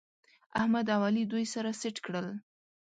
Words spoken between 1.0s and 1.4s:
علي